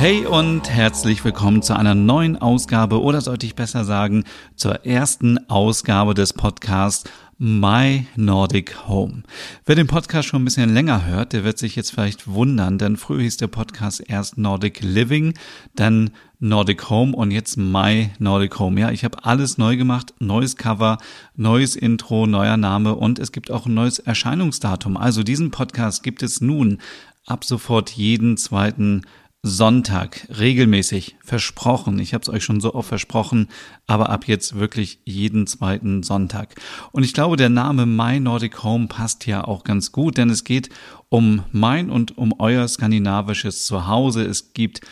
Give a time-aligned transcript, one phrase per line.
[0.00, 4.24] Hey und herzlich willkommen zu einer neuen Ausgabe oder sollte ich besser sagen,
[4.56, 7.04] zur ersten Ausgabe des Podcasts
[7.36, 9.24] My Nordic Home.
[9.66, 12.96] Wer den Podcast schon ein bisschen länger hört, der wird sich jetzt vielleicht wundern, denn
[12.96, 15.34] früher hieß der Podcast erst Nordic Living,
[15.76, 18.80] dann Nordic Home und jetzt My Nordic Home.
[18.80, 20.96] Ja, ich habe alles neu gemacht, neues Cover,
[21.36, 24.96] neues Intro, neuer Name und es gibt auch ein neues Erscheinungsdatum.
[24.96, 26.78] Also diesen Podcast gibt es nun
[27.26, 29.02] ab sofort jeden zweiten
[29.42, 31.98] Sonntag regelmäßig versprochen.
[31.98, 33.48] Ich habe es euch schon so oft versprochen,
[33.86, 36.54] aber ab jetzt wirklich jeden zweiten Sonntag.
[36.92, 40.44] Und ich glaube, der Name My Nordic Home passt ja auch ganz gut, denn es
[40.44, 40.68] geht
[41.08, 44.24] um mein und um euer skandinavisches Zuhause.
[44.24, 44.82] Es gibt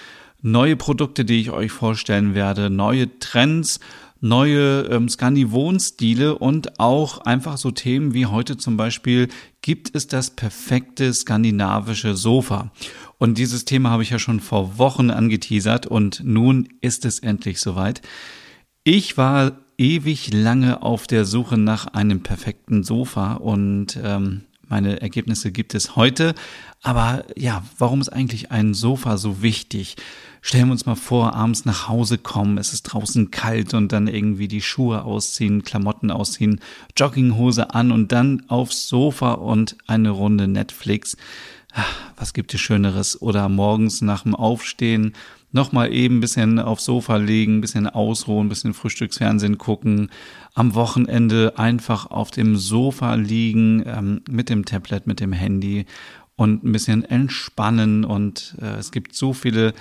[0.41, 3.81] neue Produkte, die ich euch vorstellen werde, neue Trends,
[4.21, 9.29] neue ähm, Scandi-Wohnstile und auch einfach so Themen wie heute zum Beispiel,
[9.63, 12.73] gibt es das perfekte skandinavische Sofa?
[13.19, 17.61] Und dieses Thema habe ich ja schon vor Wochen angeteasert und nun ist es endlich
[17.61, 18.03] soweit.
[18.85, 25.51] Ich war ewig lange auf der Suche nach einem perfekten Sofa und ähm, meine Ergebnisse
[25.53, 26.35] gibt es heute.
[26.83, 29.97] Aber ja, warum ist eigentlich ein Sofa so wichtig?
[30.41, 34.07] Stellen wir uns mal vor, abends nach Hause kommen, es ist draußen kalt und dann
[34.07, 36.61] irgendwie die Schuhe ausziehen, Klamotten ausziehen,
[36.97, 41.17] Jogginghose an und dann aufs Sofa und eine Runde Netflix.
[42.17, 43.21] Was gibt es Schöneres?
[43.21, 45.15] Oder morgens nach dem Aufstehen
[45.53, 50.11] nochmal eben ein bisschen aufs Sofa legen, ein bisschen ausruhen, ein bisschen Frühstücksfernsehen gucken,
[50.55, 55.87] am Wochenende einfach auf dem Sofa liegen, ähm, mit dem Tablet, mit dem Handy
[56.37, 58.05] und ein bisschen entspannen.
[58.05, 59.75] Und äh, es gibt so viele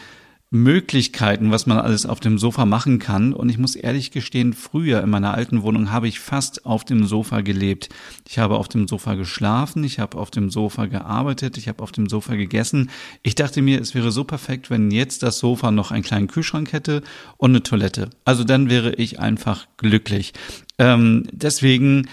[0.50, 3.34] Möglichkeiten, was man alles auf dem Sofa machen kann.
[3.34, 7.06] Und ich muss ehrlich gestehen, früher in meiner alten Wohnung habe ich fast auf dem
[7.06, 7.90] Sofa gelebt.
[8.28, 11.92] Ich habe auf dem Sofa geschlafen, ich habe auf dem Sofa gearbeitet, ich habe auf
[11.92, 12.90] dem Sofa gegessen.
[13.24, 16.72] Ich dachte mir, es wäre so perfekt, wenn jetzt das Sofa noch einen kleinen Kühlschrank
[16.72, 17.02] hätte
[17.36, 18.10] und eine Toilette.
[18.24, 20.34] Also dann wäre ich einfach glücklich.
[20.80, 22.08] Ähm, deswegen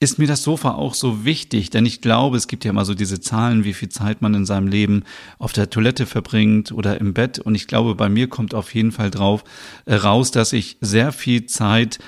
[0.00, 2.94] ist mir das Sofa auch so wichtig, denn ich glaube, es gibt ja immer so
[2.94, 5.02] diese Zahlen, wie viel Zeit man in seinem Leben
[5.38, 7.40] auf der Toilette verbringt oder im Bett.
[7.40, 9.42] Und ich glaube, bei mir kommt auf jeden Fall drauf
[9.86, 11.98] äh, raus, dass ich sehr viel Zeit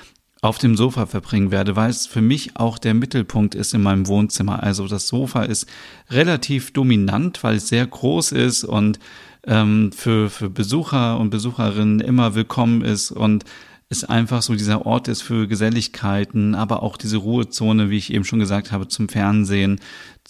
[0.40, 4.06] auf dem Sofa verbringen werde, weil es für mich auch der Mittelpunkt ist in meinem
[4.06, 4.62] Wohnzimmer.
[4.62, 5.66] Also das Sofa ist
[6.10, 9.00] relativ dominant, weil es sehr groß ist und
[9.46, 13.44] ähm, für, für Besucher und Besucherinnen immer willkommen ist und
[13.90, 18.24] es einfach so dieser Ort ist für Geselligkeiten, aber auch diese Ruhezone, wie ich eben
[18.24, 19.80] schon gesagt habe, zum Fernsehen,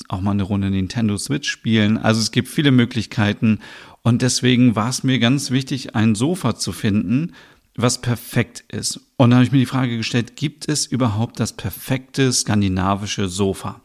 [0.09, 1.99] auch mal eine Runde Nintendo Switch spielen.
[1.99, 3.61] Also es gibt viele Möglichkeiten
[4.03, 7.35] und deswegen war es mir ganz wichtig, ein Sofa zu finden,
[7.77, 9.01] was perfekt ist.
[9.19, 13.83] Und da habe ich mir die Frage gestellt, gibt es überhaupt das perfekte skandinavische Sofa?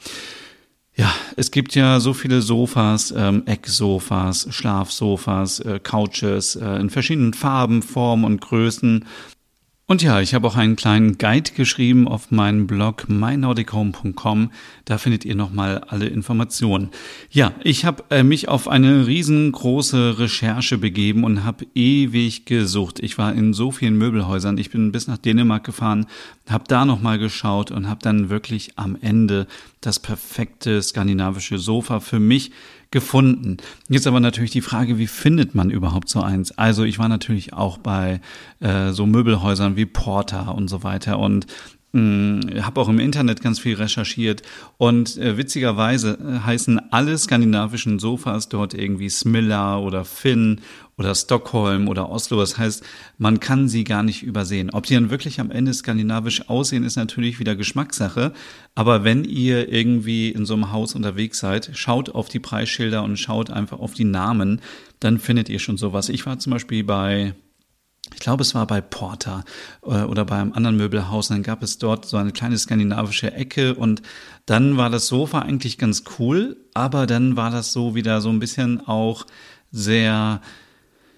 [0.95, 7.33] Ja, es gibt ja so viele Sofas, ähm, Ecksofas, Schlafsofas, äh, Couches äh, in verschiedenen
[7.33, 9.03] Farben, Formen und Größen.
[9.87, 14.49] Und ja, ich habe auch einen kleinen Guide geschrieben auf meinem Blog mynordichome.com.
[14.83, 16.89] Da findet ihr nochmal alle Informationen.
[17.29, 22.99] Ja, ich habe äh, mich auf eine riesengroße Recherche begeben und habe ewig gesucht.
[22.99, 24.57] Ich war in so vielen Möbelhäusern.
[24.57, 26.07] Ich bin bis nach Dänemark gefahren,
[26.49, 29.45] habe da nochmal geschaut und habe dann wirklich am Ende
[29.85, 32.51] das perfekte skandinavische Sofa für mich
[32.91, 33.57] gefunden.
[33.89, 36.57] Jetzt aber natürlich die Frage, wie findet man überhaupt so eins?
[36.57, 38.21] Also ich war natürlich auch bei
[38.59, 41.47] äh, so Möbelhäusern wie Porter und so weiter und
[41.95, 44.41] hm, habe auch im Internet ganz viel recherchiert
[44.77, 50.59] und äh, witzigerweise äh, heißen alle skandinavischen Sofas dort irgendwie Smilla oder Finn
[50.97, 52.39] oder Stockholm oder Oslo.
[52.39, 52.83] Das heißt,
[53.17, 54.69] man kann sie gar nicht übersehen.
[54.71, 58.33] Ob sie dann wirklich am Ende skandinavisch aussehen, ist natürlich wieder Geschmackssache.
[58.75, 63.17] Aber wenn ihr irgendwie in so einem Haus unterwegs seid, schaut auf die Preisschilder und
[63.17, 64.61] schaut einfach auf die Namen,
[64.99, 66.09] dann findet ihr schon sowas.
[66.09, 67.35] Ich war zum Beispiel bei
[68.13, 69.43] ich glaube, es war bei Porter
[69.83, 71.29] äh, oder bei einem anderen Möbelhaus.
[71.29, 74.03] Und dann gab es dort so eine kleine skandinavische Ecke und
[74.45, 78.39] dann war das Sofa eigentlich ganz cool, aber dann war das so wieder so ein
[78.39, 79.25] bisschen auch
[79.71, 80.41] sehr,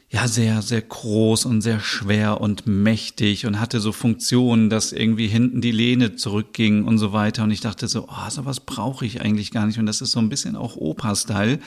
[0.09, 5.27] ja, sehr, sehr groß und sehr schwer und mächtig und hatte so Funktionen, dass irgendwie
[5.27, 7.43] hinten die Lehne zurückging und so weiter.
[7.43, 9.79] Und ich dachte so, oh, sowas brauche ich eigentlich gar nicht.
[9.79, 11.59] Und das ist so ein bisschen auch Opa-Style.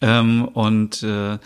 [0.00, 1.38] Ähm, und äh,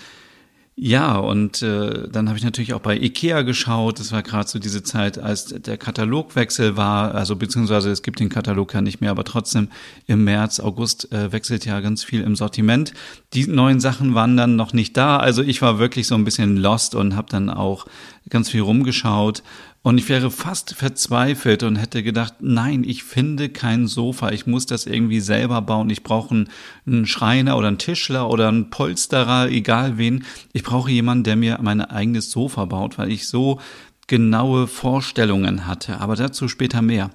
[0.76, 4.00] Ja, und äh, dann habe ich natürlich auch bei Ikea geschaut.
[4.00, 8.29] Das war gerade so diese Zeit, als der Katalogwechsel war, also beziehungsweise es gibt den
[8.29, 9.69] Katalog ja nicht mehr, aber trotzdem
[10.09, 12.93] im März, August äh, wechselt ja ganz viel im Sortiment.
[13.35, 15.19] Die neuen Sachen waren dann noch nicht da.
[15.19, 17.87] Also ich war wirklich so ein bisschen lost und habe dann auch
[18.29, 19.44] ganz viel rumgeschaut
[19.85, 24.31] und ich wäre fast verzweifelt und hätte gedacht, nein, ich finde kein Sofa.
[24.31, 25.91] Ich muss das irgendwie selber bauen.
[25.91, 26.47] Ich brauche
[26.87, 30.25] einen, Schreiner oder einen Tischler oder einen Polsterer, egal wen.
[30.55, 33.61] Ich brauche jemanden, der mir mein eigenes Sofa baut, weil ich so
[34.07, 36.01] genaue Vorstellungen hatte.
[36.01, 37.11] Aber dazu später mehr.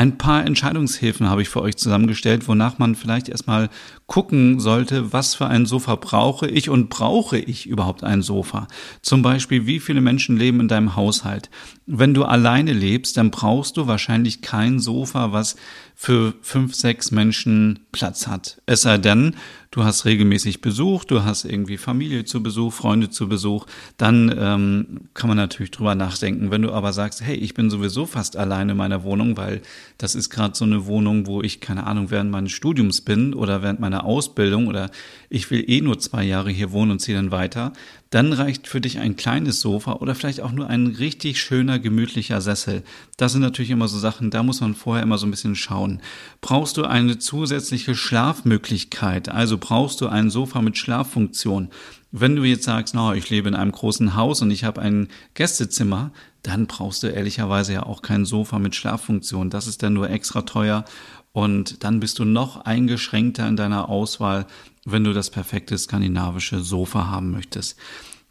[0.00, 3.68] Ein paar Entscheidungshilfen habe ich für euch zusammengestellt, wonach man vielleicht erstmal
[4.06, 8.66] gucken sollte, was für ein Sofa brauche ich und brauche ich überhaupt ein Sofa.
[9.02, 11.50] Zum Beispiel, wie viele Menschen leben in deinem Haushalt.
[11.84, 15.56] Wenn du alleine lebst, dann brauchst du wahrscheinlich kein Sofa, was
[16.02, 18.62] für fünf, sechs Menschen Platz hat.
[18.64, 19.36] Es sei denn,
[19.70, 23.66] du hast regelmäßig Besuch, du hast irgendwie Familie zu Besuch, Freunde zu Besuch,
[23.98, 26.50] dann ähm, kann man natürlich drüber nachdenken.
[26.50, 29.60] Wenn du aber sagst, hey, ich bin sowieso fast alleine in meiner Wohnung, weil
[29.98, 33.62] das ist gerade so eine Wohnung, wo ich, keine Ahnung, während meines Studiums bin oder
[33.62, 34.90] während meiner Ausbildung oder
[35.28, 37.74] ich will eh nur zwei Jahre hier wohnen und ziehe dann weiter,
[38.10, 42.40] dann reicht für dich ein kleines Sofa oder vielleicht auch nur ein richtig schöner, gemütlicher
[42.40, 42.82] Sessel.
[43.16, 46.02] Das sind natürlich immer so Sachen, da muss man vorher immer so ein bisschen schauen.
[46.40, 49.28] Brauchst du eine zusätzliche Schlafmöglichkeit?
[49.28, 51.68] Also brauchst du ein Sofa mit Schlaffunktion?
[52.10, 54.82] Wenn du jetzt sagst, na, no, ich lebe in einem großen Haus und ich habe
[54.82, 56.10] ein Gästezimmer,
[56.42, 59.50] dann brauchst du ehrlicherweise ja auch kein Sofa mit Schlaffunktion.
[59.50, 60.84] Das ist dann nur extra teuer
[61.32, 64.46] und dann bist du noch eingeschränkter in deiner Auswahl,
[64.92, 67.76] wenn du das perfekte skandinavische Sofa haben möchtest.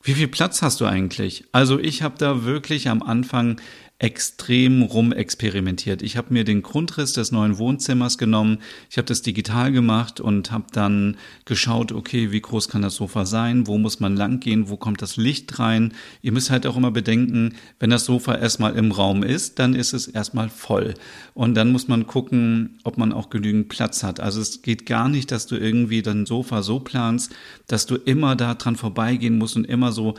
[0.02, 1.46] Wie viel Platz hast du eigentlich?
[1.52, 3.60] Also ich habe da wirklich am Anfang
[4.00, 6.02] extrem rumexperimentiert.
[6.02, 8.60] Ich habe mir den Grundriss des neuen Wohnzimmers genommen,
[8.90, 13.26] ich habe das digital gemacht und habe dann geschaut, okay, wie groß kann das Sofa
[13.26, 15.94] sein, wo muss man langgehen, wo kommt das Licht rein.
[16.22, 19.92] Ihr müsst halt auch immer bedenken, wenn das Sofa erstmal im Raum ist, dann ist
[19.92, 20.94] es erstmal voll.
[21.34, 24.22] Und dann muss man gucken, ob man auch genügend Platz hat.
[24.22, 27.36] Also es geht gar nicht, dass du irgendwie dein Sofa so planst,
[27.68, 30.16] dass du immer da dran vorbeigehen musst und immer so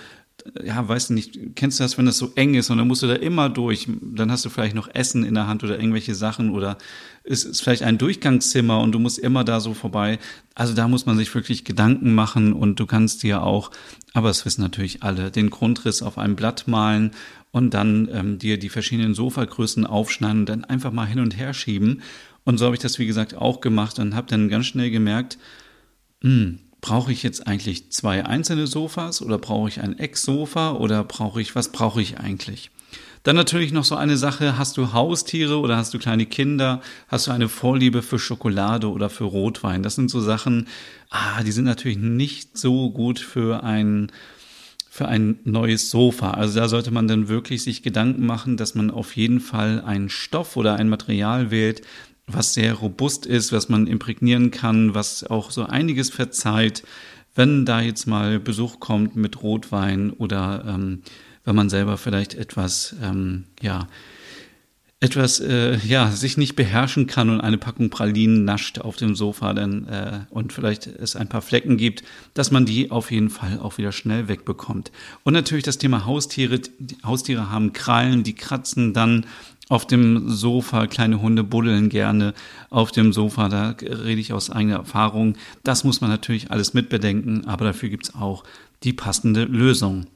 [0.65, 3.03] ja, weißt du nicht, kennst du das, wenn das so eng ist und dann musst
[3.03, 6.15] du da immer durch, dann hast du vielleicht noch Essen in der Hand oder irgendwelche
[6.15, 6.79] Sachen oder
[7.25, 10.19] es ist vielleicht ein Durchgangszimmer und du musst immer da so vorbei.
[10.55, 13.71] Also da muss man sich wirklich Gedanken machen und du kannst dir auch,
[14.13, 17.13] aber das wissen natürlich alle, den Grundriss auf einem Blatt malen
[17.53, 21.55] und dann ähm, dir die verschiedenen Sofagrößen aufschneiden und dann einfach mal hin und her
[21.55, 22.03] schieben.
[22.45, 25.39] Und so habe ich das, wie gesagt, auch gemacht und habe dann ganz schnell gemerkt,
[26.23, 31.05] mh, hm, brauche ich jetzt eigentlich zwei einzelne Sofas oder brauche ich ein Ecksofa oder
[31.05, 32.71] brauche ich, was brauche ich eigentlich?
[33.23, 37.27] Dann natürlich noch so eine Sache, hast du Haustiere oder hast du kleine Kinder, hast
[37.27, 39.82] du eine Vorliebe für Schokolade oder für Rotwein?
[39.82, 40.69] Das sind so Sachen,
[41.11, 44.11] ah, die sind natürlich nicht so gut für ein,
[44.88, 46.31] für ein neues Sofa.
[46.31, 50.09] Also da sollte man dann wirklich sich Gedanken machen, dass man auf jeden Fall einen
[50.09, 51.82] Stoff oder ein Material wählt,
[52.32, 56.82] was sehr robust ist, was man imprägnieren kann, was auch so einiges verzeiht,
[57.35, 61.03] wenn da jetzt mal Besuch kommt mit Rotwein oder ähm,
[61.44, 63.87] wenn man selber vielleicht etwas, ähm, ja,
[65.03, 69.55] etwas, äh, ja, sich nicht beherrschen kann und eine Packung Pralinen nascht auf dem Sofa
[69.55, 72.05] dann, äh, und vielleicht es ein paar Flecken gibt,
[72.35, 74.93] dass man die auf jeden Fall auch wieder schnell wegbekommt.
[75.25, 76.59] Und natürlich das Thema Haustiere.
[76.59, 79.25] Die Haustiere haben Krallen, die kratzen dann
[79.70, 82.34] auf dem Sofa, kleine Hunde buddeln gerne
[82.70, 85.36] auf dem Sofa, da rede ich aus eigener Erfahrung.
[85.62, 88.43] Das muss man natürlich alles mitbedenken, aber dafür gibt's auch
[88.82, 90.06] die passende Lösung.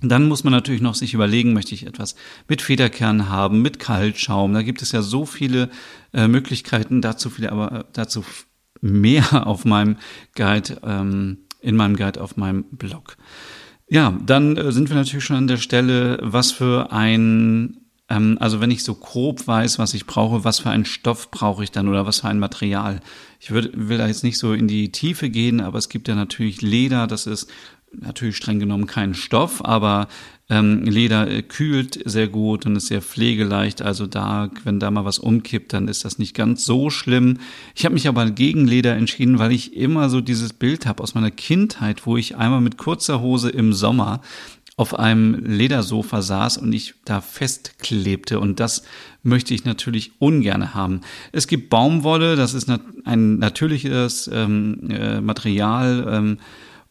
[0.00, 2.14] Dann muss man natürlich noch sich überlegen, möchte ich etwas
[2.46, 4.54] mit Federkern haben, mit Kaltschaum.
[4.54, 5.70] Da gibt es ja so viele
[6.12, 8.24] äh, Möglichkeiten, dazu viele, aber äh, dazu
[8.80, 9.96] mehr auf meinem
[10.36, 13.16] Guide, ähm, in meinem Guide auf meinem Blog.
[13.88, 18.60] Ja, dann äh, sind wir natürlich schon an der Stelle, was für ein ähm, also
[18.60, 21.88] wenn ich so grob weiß, was ich brauche, was für einen Stoff brauche ich dann
[21.88, 23.00] oder was für ein Material.
[23.40, 26.14] Ich würd, will da jetzt nicht so in die Tiefe gehen, aber es gibt ja
[26.14, 27.48] natürlich Leder, das ist
[28.00, 30.08] natürlich streng genommen kein Stoff, aber
[30.50, 33.80] ähm, Leder äh, kühlt sehr gut und ist sehr pflegeleicht.
[33.80, 37.38] Also da, wenn da mal was umkippt, dann ist das nicht ganz so schlimm.
[37.74, 41.14] Ich habe mich aber gegen Leder entschieden, weil ich immer so dieses Bild habe aus
[41.14, 44.20] meiner Kindheit, wo ich einmal mit kurzer Hose im Sommer
[44.76, 48.40] auf einem Ledersofa saß und ich da festklebte.
[48.40, 48.82] Und das
[49.22, 51.00] möchte ich natürlich ungern haben.
[51.32, 52.68] Es gibt Baumwolle, das ist
[53.04, 56.06] ein natürliches ähm, äh, Material.
[56.10, 56.38] Ähm,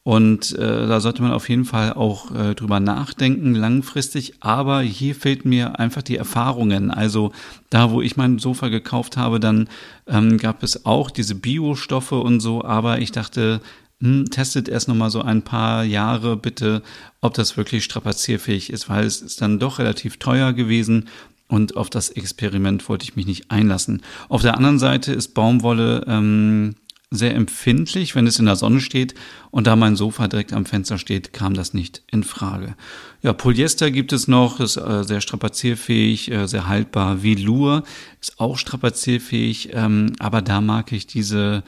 [0.03, 4.33] und äh, da sollte man auf jeden Fall auch äh, drüber nachdenken, langfristig.
[4.41, 6.91] Aber hier fehlt mir einfach die Erfahrungen.
[6.91, 7.31] Also
[7.69, 9.69] da, wo ich mein Sofa gekauft habe, dann
[10.07, 12.65] ähm, gab es auch diese Biostoffe und so.
[12.65, 13.61] Aber ich dachte,
[14.03, 16.83] hm, testet erst noch mal so ein paar Jahre bitte,
[17.21, 21.07] ob das wirklich strapazierfähig ist, weil es ist dann doch relativ teuer gewesen
[21.47, 24.01] und auf das Experiment wollte ich mich nicht einlassen.
[24.27, 26.75] Auf der anderen Seite ist Baumwolle ähm,
[27.11, 29.13] sehr empfindlich, wenn es in der Sonne steht.
[29.51, 32.75] Und da mein Sofa direkt am Fenster steht, kam das nicht in Frage.
[33.21, 37.23] Ja, Polyester gibt es noch, ist äh, sehr strapazierfähig, äh, sehr haltbar.
[37.23, 37.83] Velour
[38.19, 41.63] ist auch strapazierfähig, ähm, aber da mag ich diese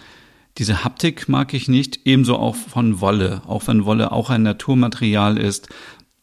[0.58, 3.42] diese Haptik mag ich nicht, ebenso auch von Wolle.
[3.46, 5.70] Auch wenn Wolle auch ein Naturmaterial ist,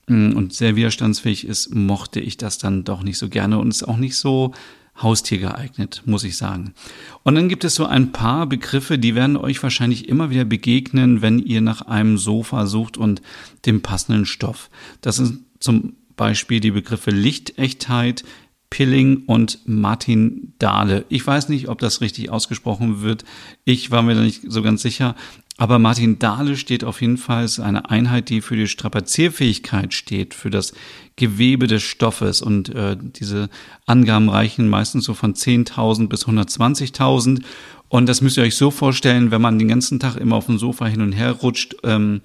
[0.08, 3.84] Mm, und sehr widerstandsfähig ist, mochte ich das dann doch nicht so gerne und ist
[3.84, 4.52] auch nicht so
[5.00, 6.74] Haustier geeignet, muss ich sagen.
[7.22, 11.22] Und dann gibt es so ein paar Begriffe, die werden euch wahrscheinlich immer wieder begegnen,
[11.22, 13.22] wenn ihr nach einem Sofa sucht und
[13.64, 14.68] dem passenden Stoff.
[15.00, 18.24] Das sind zum Beispiel die Begriffe Lichtechtheit,
[18.72, 21.04] Pilling und Martin Dahle.
[21.10, 23.22] Ich weiß nicht, ob das richtig ausgesprochen wird.
[23.66, 25.14] Ich war mir da nicht so ganz sicher.
[25.58, 30.32] Aber Martin Dahle steht auf jeden Fall als eine Einheit, die für die Strapazierfähigkeit steht,
[30.32, 30.72] für das
[31.16, 32.40] Gewebe des Stoffes.
[32.40, 33.50] Und äh, diese
[33.84, 37.42] Angaben reichen meistens so von 10.000 bis 120.000.
[37.90, 40.56] Und das müsst ihr euch so vorstellen, wenn man den ganzen Tag immer auf dem
[40.56, 41.76] Sofa hin und her rutscht.
[41.84, 42.22] Ähm,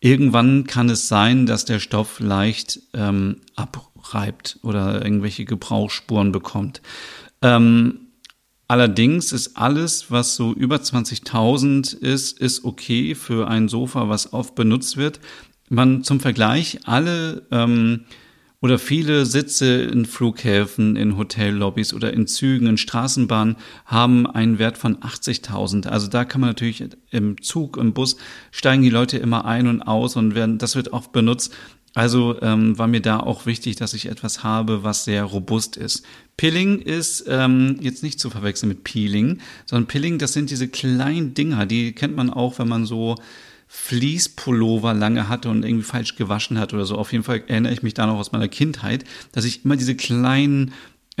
[0.00, 3.36] irgendwann kann es sein, dass der Stoff leicht ähm,
[4.12, 6.82] abreibt oder irgendwelche Gebrauchsspuren bekommt.
[7.40, 7.98] Ähm,
[8.68, 14.54] Allerdings ist alles, was so über 20.000 ist, ist okay für ein Sofa, was oft
[14.54, 15.20] benutzt wird.
[15.68, 18.06] Man zum Vergleich alle ähm,
[18.62, 24.78] oder viele Sitze in Flughäfen, in Hotellobbys oder in Zügen, in Straßenbahnen haben einen Wert
[24.78, 25.88] von 80.000.
[25.88, 28.16] Also da kann man natürlich im Zug, im Bus
[28.52, 31.52] steigen die Leute immer ein und aus und werden, das wird oft benutzt.
[31.94, 36.04] Also ähm, war mir da auch wichtig, dass ich etwas habe, was sehr robust ist.
[36.36, 41.34] Pilling ist ähm, jetzt nicht zu verwechseln mit Peeling, sondern Pilling, das sind diese kleinen
[41.34, 43.16] Dinger, die kennt man auch, wenn man so
[43.68, 46.96] Fließpullover lange hatte und irgendwie falsch gewaschen hat oder so.
[46.96, 49.94] Auf jeden Fall erinnere ich mich da noch aus meiner Kindheit, dass ich immer diese
[49.94, 50.72] kleinen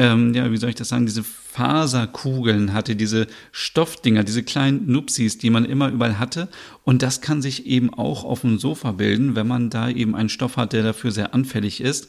[0.02, 5.38] ähm, ja, wie soll ich das sagen, diese Faserkugeln hatte, diese Stoffdinger, diese kleinen Nupsis,
[5.38, 6.48] die man immer überall hatte.
[6.82, 10.28] Und das kann sich eben auch auf dem Sofa bilden, wenn man da eben einen
[10.28, 12.08] Stoff hat, der dafür sehr anfällig ist.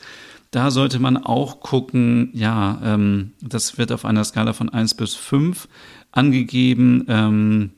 [0.50, 5.14] Da sollte man auch gucken, ja, ähm, das wird auf einer Skala von eins bis
[5.14, 5.68] fünf
[6.12, 7.06] angegeben.
[7.08, 7.70] Ähm,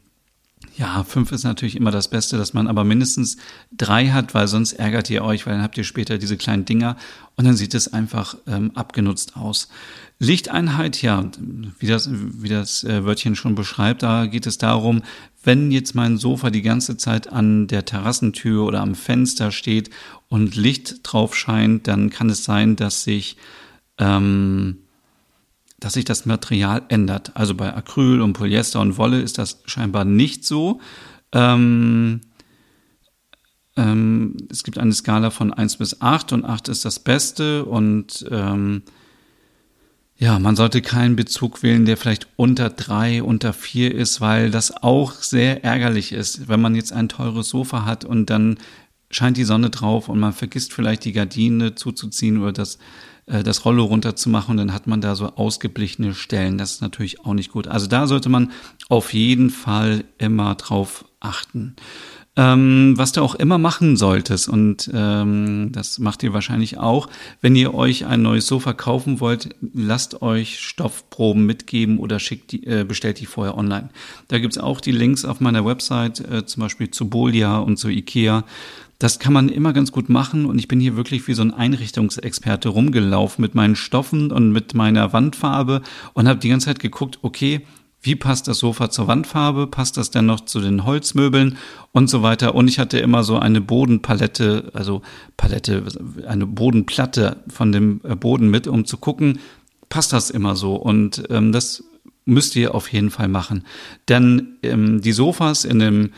[0.77, 3.38] ja, fünf ist natürlich immer das Beste, dass man aber mindestens
[3.72, 6.98] drei hat, weil sonst ärgert ihr euch, weil dann habt ihr später diese kleinen Dinger
[7.36, 9.70] und dann sieht es einfach ähm, abgenutzt aus.
[10.20, 11.29] Lichteinheit, ja,
[11.79, 15.03] wie das, wie das äh, Wörtchen schon beschreibt, da geht es darum,
[15.44, 19.89] wenn jetzt mein Sofa die ganze Zeit an der Terrassentür oder am Fenster steht
[20.27, 23.38] und Licht drauf scheint, dann kann es sein, dass sich
[23.98, 24.77] ähm,
[25.86, 27.30] dass sich das Material ändert.
[27.36, 30.82] Also bei Acryl und Polyester und Wolle ist das scheinbar nicht so.
[31.32, 32.22] Ähm,
[33.77, 38.25] ähm, es gibt eine Skala von 1 bis 8 und 8 ist das Beste und
[38.32, 38.82] ähm,
[40.18, 44.82] ja, man sollte keinen Bezug wählen, der vielleicht unter 3, unter 4 ist, weil das
[44.82, 48.58] auch sehr ärgerlich ist, wenn man jetzt ein teures Sofa hat und dann
[49.12, 52.80] scheint die Sonne drauf und man vergisst vielleicht die Gardine zuzuziehen oder das
[53.27, 56.58] äh, das Rollo runterzumachen und dann hat man da so ausgeblichene Stellen.
[56.58, 57.67] Das ist natürlich auch nicht gut.
[57.67, 58.51] Also da sollte man
[58.89, 61.75] auf jeden Fall immer drauf achten.
[62.38, 67.08] Ähm, was du auch immer machen solltest, und ähm, das macht ihr wahrscheinlich auch,
[67.39, 72.67] wenn ihr euch ein neues Sofa kaufen wollt, lasst euch Stoffproben mitgeben oder schickt die,
[72.67, 73.89] äh, bestellt die vorher online.
[74.27, 77.88] Da gibt's auch die Links auf meiner Website, äh, zum Beispiel zu Bolia und zu
[77.88, 78.44] Ikea.
[79.00, 81.54] Das kann man immer ganz gut machen und ich bin hier wirklich wie so ein
[81.54, 85.82] Einrichtungsexperte rumgelaufen mit meinen Stoffen und mit meiner Wandfarbe
[86.14, 87.66] und habe die ganze Zeit geguckt, okay,
[88.06, 91.58] wie passt das Sofa zur Wandfarbe, passt das denn noch zu den Holzmöbeln
[91.92, 92.54] und so weiter.
[92.54, 95.02] Und ich hatte immer so eine Bodenpalette, also
[95.38, 95.84] Palette,
[96.28, 99.40] eine Bodenplatte von dem äh, Boden mit, um zu gucken,
[99.90, 100.75] passt das immer so.
[100.75, 101.84] Und ähm, das
[102.25, 103.66] müsst ihr auf jeden Fall machen.
[104.08, 106.12] Denn ähm, die Sofas in dem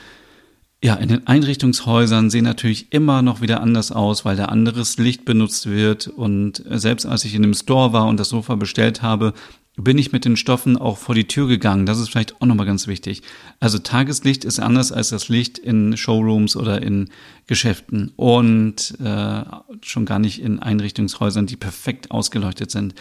[0.84, 5.26] ja, in den Einrichtungshäusern sehen natürlich immer noch wieder anders aus, weil da anderes Licht
[5.26, 6.08] benutzt wird.
[6.08, 9.34] Und selbst als ich in dem Store war und das Sofa bestellt habe,
[9.76, 11.86] bin ich mit den Stoffen auch vor die Tür gegangen.
[11.86, 13.22] Das ist vielleicht auch nochmal ganz wichtig.
[13.60, 17.10] Also Tageslicht ist anders als das Licht in Showrooms oder in
[17.46, 19.44] Geschäften und äh,
[19.82, 22.96] schon gar nicht in Einrichtungshäusern, die perfekt ausgeleuchtet sind.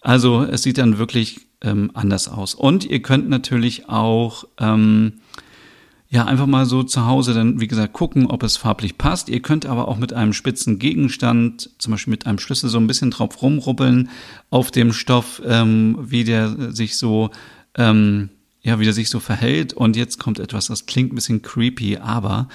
[0.00, 2.54] Also es sieht dann wirklich ähm, anders aus.
[2.54, 5.14] Und ihr könnt natürlich auch ähm,
[6.12, 9.30] ja, einfach mal so zu Hause dann, wie gesagt, gucken, ob es farblich passt.
[9.30, 12.86] Ihr könnt aber auch mit einem spitzen Gegenstand, zum Beispiel mit einem Schlüssel, so ein
[12.86, 14.10] bisschen drauf rumrubbeln
[14.50, 17.30] auf dem Stoff, ähm, wie der sich so
[17.76, 18.28] ähm,
[18.62, 19.72] ja, wie der sich so verhält.
[19.72, 22.48] Und jetzt kommt etwas, das klingt ein bisschen creepy, aber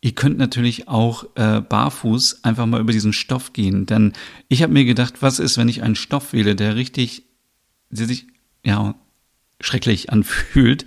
[0.00, 3.86] ihr könnt natürlich auch äh, barfuß einfach mal über diesen Stoff gehen.
[3.86, 4.12] Denn
[4.48, 7.24] ich habe mir gedacht, was ist, wenn ich einen Stoff wähle, der richtig,
[7.90, 8.26] der sich,
[8.64, 8.94] ja,
[9.60, 10.84] schrecklich anfühlt.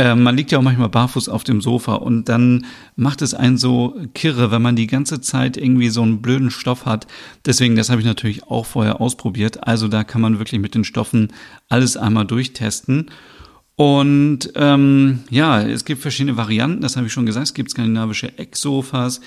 [0.00, 2.64] Äh, man liegt ja auch manchmal barfuß auf dem Sofa und dann
[2.96, 6.86] macht es einen so kirre, wenn man die ganze Zeit irgendwie so einen blöden Stoff
[6.86, 7.06] hat.
[7.44, 9.66] Deswegen, das habe ich natürlich auch vorher ausprobiert.
[9.68, 11.34] Also da kann man wirklich mit den Stoffen
[11.68, 13.10] alles einmal durchtesten.
[13.76, 17.48] Und ähm, ja, es gibt verschiedene Varianten, das habe ich schon gesagt.
[17.48, 19.20] Es gibt skandinavische Ecksofas.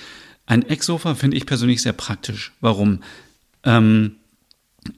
[0.48, 2.52] Ein Ecksofa finde ich persönlich sehr praktisch.
[2.62, 3.02] Warum?
[3.64, 4.16] Ähm,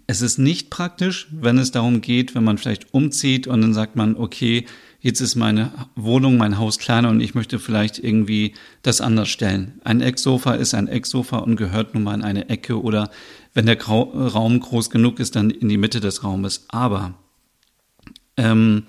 [0.08, 3.98] es ist nicht praktisch, wenn es darum geht, wenn man vielleicht umzieht und dann sagt
[3.98, 4.66] man, okay,
[5.06, 9.80] jetzt ist meine Wohnung, mein Haus kleiner und ich möchte vielleicht irgendwie das anders stellen.
[9.84, 13.12] Ein Ecksofa ist ein Ecksofa und gehört nun mal in eine Ecke oder
[13.54, 16.66] wenn der Raum groß genug ist, dann in die Mitte des Raumes.
[16.70, 17.14] Aber
[18.36, 18.88] ähm,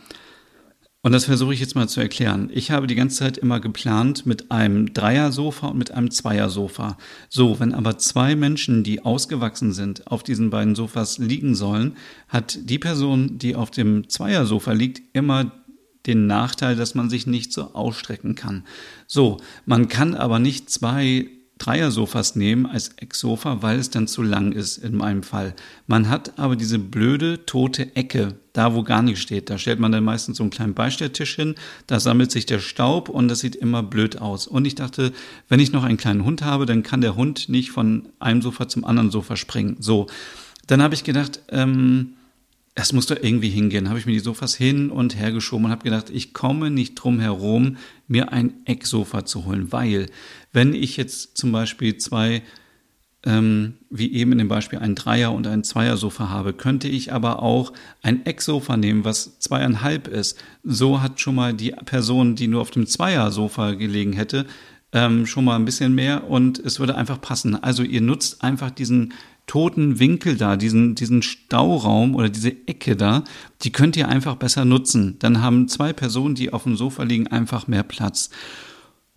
[1.03, 2.49] und das versuche ich jetzt mal zu erklären.
[2.51, 6.97] Ich habe die ganze Zeit immer geplant mit einem Dreiersofa und mit einem Zweiersofa.
[7.29, 11.95] So, wenn aber zwei Menschen, die ausgewachsen sind, auf diesen beiden Sofas liegen sollen,
[12.27, 15.53] hat die Person, die auf dem Zweiersofa liegt, immer
[16.07, 18.65] den Nachteil, dass man sich nicht so ausstrecken kann.
[19.07, 24.53] So, man kann aber nicht zwei Dreiersofas nehmen als Ecksofa, weil es dann zu lang
[24.53, 25.55] ist in meinem Fall.
[25.87, 29.49] Man hat aber diese blöde tote Ecke, da wo gar nichts steht.
[29.49, 31.55] Da stellt man dann meistens so einen kleinen Beistelltisch hin,
[31.87, 34.47] da sammelt sich der Staub und das sieht immer blöd aus.
[34.47, 35.13] Und ich dachte,
[35.49, 38.69] wenn ich noch einen kleinen Hund habe, dann kann der Hund nicht von einem Sofa
[38.69, 39.77] zum anderen Sofa springen.
[39.81, 40.09] So,
[40.67, 42.17] dann habe ich gedacht, ähm,
[42.79, 43.89] es muss doch irgendwie hingehen.
[43.89, 46.95] Habe ich mir die Sofas hin und her geschoben und habe gedacht, ich komme nicht
[46.95, 50.07] drum herum, mir ein Ecksofa zu holen, weil
[50.53, 52.43] wenn ich jetzt zum Beispiel zwei,
[53.25, 57.43] ähm, wie eben in dem Beispiel ein Dreier- und ein Zweiersofa habe, könnte ich aber
[57.43, 60.39] auch ein Ecksofa nehmen, was zweieinhalb ist.
[60.63, 64.45] So hat schon mal die Person, die nur auf dem Zweiersofa gelegen hätte,
[64.93, 67.55] ähm, schon mal ein bisschen mehr und es würde einfach passen.
[67.55, 69.15] Also ihr nutzt einfach diesen
[69.47, 73.25] toten Winkel da, diesen, diesen Stauraum oder diese Ecke da,
[73.63, 75.17] die könnt ihr einfach besser nutzen.
[75.21, 78.31] Dann haben zwei Personen, die auf dem Sofa liegen, einfach mehr Platz.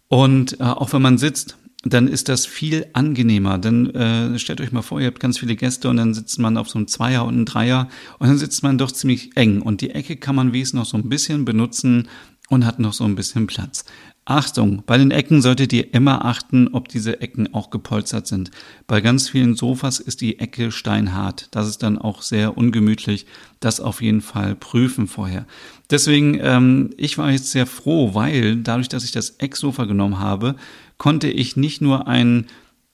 [0.07, 3.57] Und äh, auch wenn man sitzt, dann ist das viel angenehmer.
[3.57, 6.57] Dann äh, stellt euch mal vor, ihr habt ganz viele Gäste und dann sitzt man
[6.57, 7.87] auf so einem Zweier und einem Dreier
[8.19, 9.61] und dann sitzt man doch ziemlich eng.
[9.61, 12.09] Und die Ecke kann man wenigstens noch so ein bisschen benutzen
[12.49, 13.85] und hat noch so ein bisschen Platz.
[14.29, 18.51] Achtung, bei den Ecken solltet ihr immer achten, ob diese Ecken auch gepolstert sind.
[18.85, 21.47] Bei ganz vielen Sofas ist die Ecke steinhart.
[21.51, 23.25] Das ist dann auch sehr ungemütlich.
[23.59, 25.45] Das auf jeden Fall prüfen vorher.
[25.89, 30.55] Deswegen, ähm, ich war jetzt sehr froh, weil dadurch, dass ich das Ecksofa genommen habe,
[30.97, 32.45] konnte ich nicht nur ein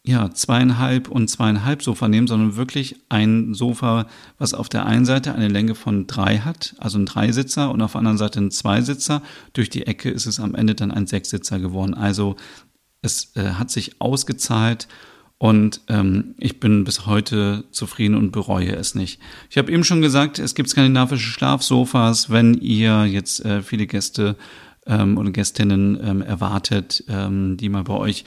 [0.05, 4.05] ja, zweieinhalb und zweieinhalb Sofa nehmen, sondern wirklich ein Sofa,
[4.37, 7.93] was auf der einen Seite eine Länge von drei hat, also ein Dreisitzer und auf
[7.93, 9.23] der anderen Seite ein Zweisitzer.
[9.53, 11.95] Durch die Ecke ist es am Ende dann ein Sechssitzer geworden.
[11.95, 12.35] Also
[13.01, 14.87] es äh, hat sich ausgezahlt
[15.39, 19.19] und ähm, ich bin bis heute zufrieden und bereue es nicht.
[19.49, 24.37] Ich habe eben schon gesagt, es gibt skandinavische Schlafsofas, wenn ihr jetzt äh, viele Gäste
[24.85, 28.23] ähm, oder Gästinnen ähm, erwartet, ähm, die mal bei euch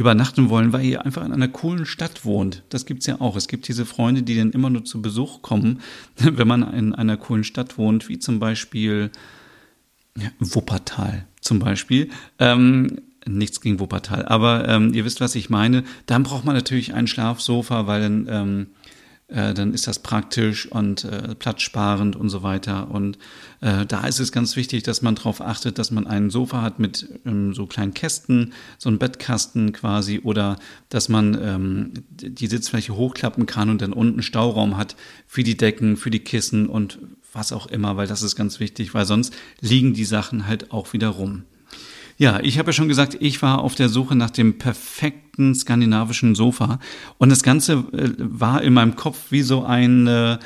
[0.00, 2.62] übernachten wollen, weil ihr einfach in einer coolen Stadt wohnt.
[2.70, 3.36] Das gibt's ja auch.
[3.36, 5.80] Es gibt diese Freunde, die dann immer nur zu Besuch kommen,
[6.16, 9.10] wenn man in einer coolen Stadt wohnt, wie zum Beispiel
[10.18, 12.08] ja, Wuppertal zum Beispiel.
[12.38, 15.84] Ähm, nichts gegen Wuppertal, aber ähm, ihr wisst, was ich meine.
[16.06, 18.66] Dann braucht man natürlich ein Schlafsofa, weil dann ähm,
[19.30, 22.90] äh, dann ist das praktisch und äh, platzsparend und so weiter.
[22.90, 23.18] Und
[23.60, 26.78] äh, da ist es ganz wichtig, dass man darauf achtet, dass man ein Sofa hat
[26.78, 30.56] mit ähm, so kleinen Kästen, so ein Bettkasten quasi, oder
[30.88, 35.96] dass man ähm, die Sitzfläche hochklappen kann und dann unten Stauraum hat für die Decken,
[35.96, 36.98] für die Kissen und
[37.32, 40.92] was auch immer, weil das ist ganz wichtig, weil sonst liegen die Sachen halt auch
[40.92, 41.44] wieder rum.
[42.20, 46.34] Ja, ich habe ja schon gesagt, ich war auf der Suche nach dem perfekten skandinavischen
[46.34, 46.78] Sofa.
[47.16, 50.36] Und das Ganze äh, war in meinem Kopf wie so ein, äh,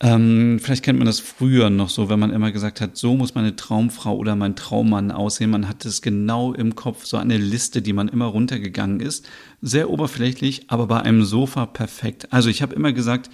[0.00, 3.36] ähm, vielleicht kennt man das früher noch so, wenn man immer gesagt hat, so muss
[3.36, 5.50] meine Traumfrau oder mein Traummann aussehen.
[5.50, 9.28] Man hat es genau im Kopf, so eine Liste, die man immer runtergegangen ist.
[9.62, 12.32] Sehr oberflächlich, aber bei einem Sofa perfekt.
[12.32, 13.30] Also ich habe immer gesagt,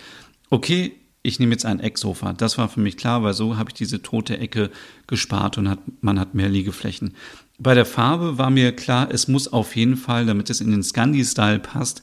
[0.51, 2.33] okay, ich nehme jetzt ein Ecksofa.
[2.33, 4.71] Das war für mich klar, weil so habe ich diese tote Ecke
[5.07, 7.15] gespart und hat, man hat mehr Liegeflächen.
[7.59, 10.83] Bei der Farbe war mir klar, es muss auf jeden Fall, damit es in den
[10.83, 12.03] Scandi-Style passt,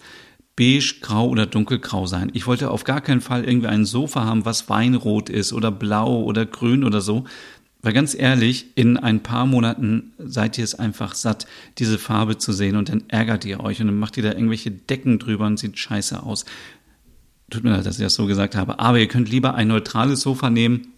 [0.56, 2.32] beige, grau oder dunkelgrau sein.
[2.34, 6.22] Ich wollte auf gar keinen Fall irgendwie ein Sofa haben, was weinrot ist oder blau
[6.22, 7.24] oder grün oder so.
[7.82, 12.52] Weil ganz ehrlich, in ein paar Monaten seid ihr es einfach satt, diese Farbe zu
[12.52, 15.58] sehen und dann ärgert ihr euch und dann macht ihr da irgendwelche Decken drüber und
[15.58, 16.44] sieht scheiße aus.
[17.50, 18.80] Tut mir leid, dass ich das so gesagt habe.
[18.80, 20.90] Aber ihr könnt lieber ein neutrales Sofa nehmen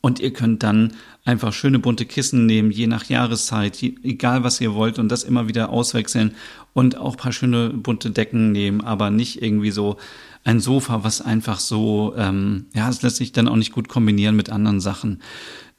[0.00, 4.74] Und ihr könnt dann einfach schöne bunte Kissen nehmen, je nach Jahreszeit, egal was ihr
[4.74, 6.34] wollt und das immer wieder auswechseln
[6.72, 9.98] und auch paar schöne bunte Decken nehmen, aber nicht irgendwie so
[10.44, 14.36] ein Sofa, was einfach so, ähm, ja, es lässt sich dann auch nicht gut kombinieren
[14.36, 15.20] mit anderen Sachen.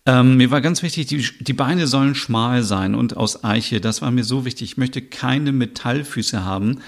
[0.05, 3.81] Ähm, mir war ganz wichtig, die, die Beine sollen schmal sein und aus Eiche.
[3.81, 4.71] Das war mir so wichtig.
[4.71, 6.79] Ich möchte keine Metallfüße haben.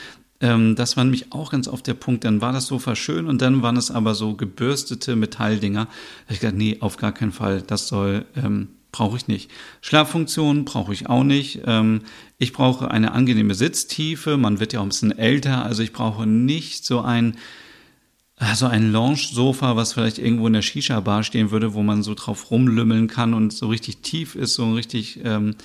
[0.43, 2.25] Ähm, das war nämlich auch ganz oft der Punkt.
[2.25, 5.86] Dann war das Sofa schön und dann waren es aber so gebürstete Metalldinger.
[6.27, 7.62] Da ich gedacht, nee, auf gar keinen Fall.
[7.62, 9.49] Das soll, ähm, brauche ich nicht.
[9.79, 11.62] Schlaffunktion brauche ich auch nicht.
[11.65, 12.01] Ähm,
[12.38, 14.36] ich brauche eine angenehme Sitztiefe.
[14.36, 15.63] Man wird ja auch ein bisschen älter.
[15.63, 17.38] Also ich brauche nicht so ein
[18.56, 22.51] so ein Lounge-Sofa, was vielleicht irgendwo in der Shisha-Bar stehen würde, wo man so drauf
[22.51, 25.56] rumlümmeln kann und so richtig tief ist, so ein richtig ähm,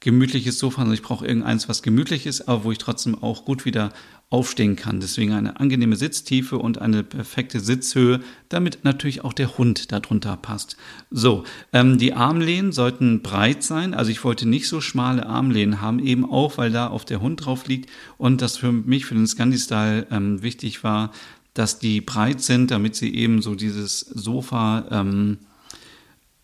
[0.00, 0.82] gemütliches Sofa.
[0.82, 3.92] Also ich brauche irgendeins, was gemütlich ist, aber wo ich trotzdem auch gut wieder
[4.30, 5.00] aufstehen kann.
[5.00, 10.76] Deswegen eine angenehme Sitztiefe und eine perfekte Sitzhöhe, damit natürlich auch der Hund darunter passt.
[11.10, 13.94] So, ähm, die Armlehnen sollten breit sein.
[13.94, 17.44] Also ich wollte nicht so schmale Armlehnen haben, eben auch, weil da auf der Hund
[17.44, 21.12] drauf liegt und das für mich für den Scandi-Style ähm, wichtig war,
[21.52, 25.38] dass die breit sind, damit sie eben so dieses Sofa ähm,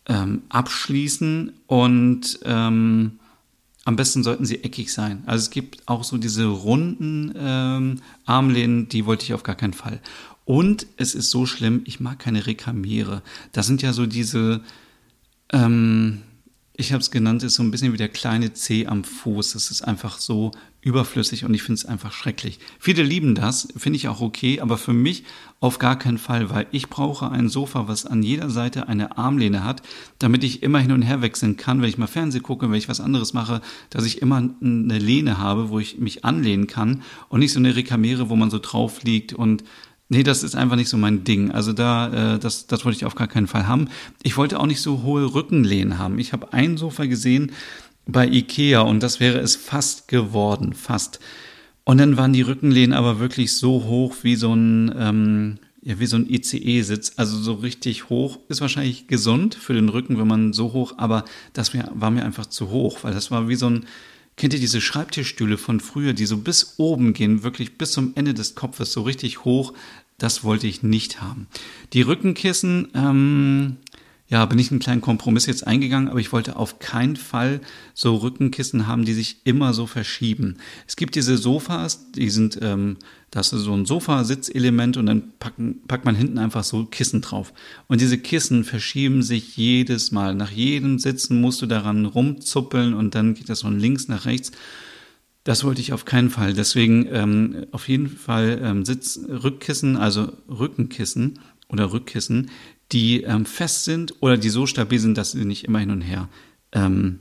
[0.07, 3.19] ähm, abschließen und ähm,
[3.83, 5.23] am besten sollten sie eckig sein.
[5.25, 9.73] Also es gibt auch so diese runden ähm, Armlehnen, die wollte ich auf gar keinen
[9.73, 9.99] Fall.
[10.45, 13.21] Und es ist so schlimm, ich mag keine Rekamiere.
[13.51, 14.61] Das sind ja so diese,
[15.51, 16.21] ähm,
[16.75, 19.53] ich habe es genannt, ist so ein bisschen wie der kleine C am Fuß.
[19.53, 22.59] Das ist einfach so überflüssig und ich finde es einfach schrecklich.
[22.79, 25.23] Viele lieben das, finde ich auch okay, aber für mich
[25.59, 29.63] auf gar keinen Fall, weil ich brauche ein Sofa, was an jeder Seite eine Armlehne
[29.63, 29.83] hat,
[30.17, 32.89] damit ich immer hin und her wechseln kann, wenn ich mal Fernsehen gucke, wenn ich
[32.89, 37.41] was anderes mache, dass ich immer eine Lehne habe, wo ich mich anlehnen kann und
[37.41, 39.63] nicht so eine Rekamere, wo man so drauf liegt und
[40.13, 41.51] Nee, das ist einfach nicht so mein Ding.
[41.51, 43.87] Also da, äh, das, das wollte ich auf gar keinen Fall haben.
[44.23, 46.19] Ich wollte auch nicht so hohe Rückenlehnen haben.
[46.19, 47.53] Ich habe ein Sofa gesehen,
[48.05, 51.19] bei Ikea und das wäre es fast geworden, fast.
[51.83, 56.05] Und dann waren die Rückenlehnen aber wirklich so hoch wie so ein, ähm, ja, wie
[56.05, 58.39] so ein ICE-Sitz, also so richtig hoch.
[58.49, 62.45] Ist wahrscheinlich gesund für den Rücken, wenn man so hoch, aber das war mir einfach
[62.45, 63.85] zu hoch, weil das war wie so ein,
[64.37, 68.33] kennt ihr diese Schreibtischstühle von früher, die so bis oben gehen, wirklich bis zum Ende
[68.33, 69.73] des Kopfes, so richtig hoch.
[70.17, 71.47] Das wollte ich nicht haben.
[71.93, 73.77] Die Rückenkissen, ähm,
[74.31, 77.59] ja, bin ich einen kleinen Kompromiss jetzt eingegangen, aber ich wollte auf keinen Fall
[77.93, 80.55] so Rückenkissen haben, die sich immer so verschieben.
[80.87, 82.95] Es gibt diese Sofas, die sind, ähm,
[83.29, 87.51] das ist so ein Sofasitzelement und dann packen, packt man hinten einfach so Kissen drauf.
[87.87, 90.33] Und diese Kissen verschieben sich jedes Mal.
[90.33, 94.53] Nach jedem Sitzen musst du daran rumzuppeln und dann geht das von links nach rechts.
[95.43, 96.53] Das wollte ich auf keinen Fall.
[96.53, 102.49] Deswegen ähm, auf jeden Fall ähm, Sitz, Rückkissen, also Rückenkissen oder Rückkissen,
[102.91, 106.01] die ähm, fest sind oder die so stabil sind, dass sie nicht immer hin und
[106.01, 106.29] her
[106.71, 107.19] ähm,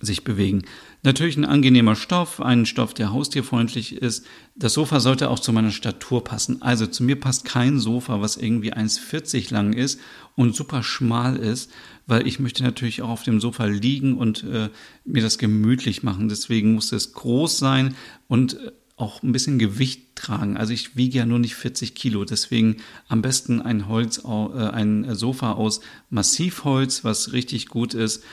[0.00, 0.62] sich bewegen.
[1.02, 4.26] Natürlich ein angenehmer Stoff, ein Stoff, der haustierfreundlich ist.
[4.56, 6.62] Das Sofa sollte auch zu meiner Statur passen.
[6.62, 10.00] Also zu mir passt kein Sofa, was irgendwie 1,40 lang ist
[10.34, 11.70] und super schmal ist,
[12.06, 14.70] weil ich möchte natürlich auch auf dem Sofa liegen und äh,
[15.04, 16.28] mir das gemütlich machen.
[16.28, 17.94] Deswegen muss es groß sein
[18.26, 20.56] und äh, auch ein bisschen Gewicht tragen.
[20.56, 22.78] Also ich wiege ja nur nicht 40 Kilo, deswegen
[23.08, 28.24] am besten ein Holz, äh, ein Sofa aus Massivholz, was richtig gut ist.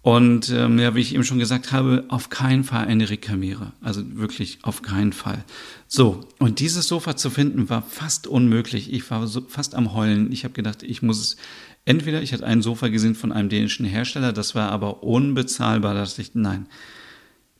[0.00, 3.72] Und ähm, ja, wie ich eben schon gesagt habe, auf keinen Fall eine Rekamiere.
[3.82, 5.44] Also wirklich auf keinen Fall.
[5.88, 8.92] So, und dieses Sofa zu finden war fast unmöglich.
[8.92, 10.30] Ich war so, fast am Heulen.
[10.30, 11.36] Ich habe gedacht, ich muss es.
[11.84, 15.94] Entweder ich hatte ein Sofa gesehen von einem dänischen Hersteller, das war aber unbezahlbar.
[15.94, 16.68] Da dachte ich, nein,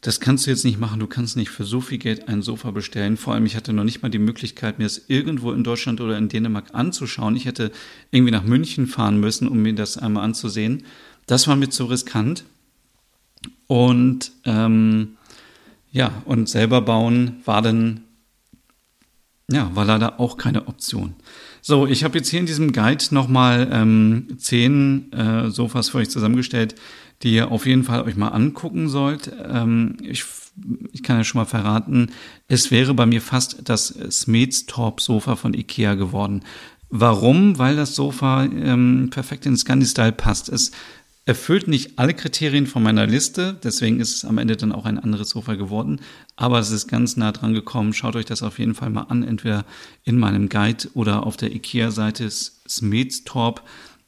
[0.06, 1.00] das kannst du jetzt nicht machen.
[1.00, 3.16] Du kannst nicht für so viel Geld ein Sofa bestellen.
[3.16, 6.16] Vor allem, ich hatte noch nicht mal die Möglichkeit, mir das irgendwo in Deutschland oder
[6.16, 7.34] in Dänemark anzuschauen.
[7.34, 7.72] Ich hätte
[8.12, 10.84] irgendwie nach München fahren müssen, um mir das einmal anzusehen.
[11.26, 12.44] Das war mir zu riskant.
[13.66, 15.16] Und ähm,
[15.90, 18.02] ja, und selber bauen war dann,
[19.50, 21.16] ja, war leider auch keine Option.
[21.62, 26.10] So, ich habe jetzt hier in diesem Guide nochmal ähm, zehn äh, Sofas für euch
[26.10, 26.76] zusammengestellt,
[27.22, 29.30] die ihr auf jeden Fall euch mal angucken sollt.
[29.48, 30.24] Ähm, ich,
[30.92, 32.10] ich kann ja schon mal verraten,
[32.48, 36.42] es wäre bei mir fast das Smeds-Torp-Sofa von Ikea geworden.
[36.88, 37.58] Warum?
[37.58, 40.48] Weil das Sofa ähm, perfekt in Scandi-Style passt.
[40.48, 40.70] Es
[41.26, 44.98] erfüllt nicht alle Kriterien von meiner Liste, deswegen ist es am Ende dann auch ein
[44.98, 46.00] anderes Sofa geworden,
[46.36, 47.92] aber es ist ganz nah dran gekommen.
[47.92, 49.64] Schaut euch das auf jeden Fall mal an, entweder
[50.04, 53.62] in meinem Guide oder auf der IKEA-Seite Smeds-Torp.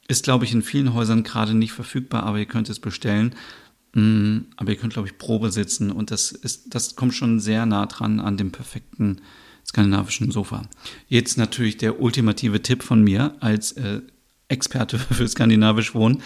[0.09, 3.35] Ist, glaube ich, in vielen Häusern gerade nicht verfügbar, aber ihr könnt es bestellen.
[3.95, 7.67] Mm, aber ihr könnt, glaube ich, Probe sitzen und das ist, das kommt schon sehr
[7.67, 9.21] nah dran an dem perfekten
[9.67, 10.63] skandinavischen Sofa.
[11.09, 14.01] Jetzt natürlich der ultimative Tipp von mir als äh,
[14.49, 16.23] Experte für skandinavisch Wohnen.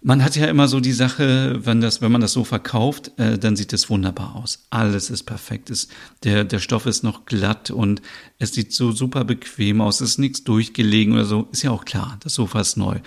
[0.00, 3.36] Man hat ja immer so die Sache, wenn das, wenn man das so verkauft, äh,
[3.36, 4.64] dann sieht es wunderbar aus.
[4.70, 5.70] Alles ist perfekt.
[5.70, 5.88] Es,
[6.22, 8.00] der, der Stoff ist noch glatt und
[8.38, 10.00] es sieht so super bequem aus.
[10.00, 11.48] Es ist nichts durchgelegen oder so.
[11.50, 12.16] Ist ja auch klar.
[12.20, 13.00] Das Sofa ist neu.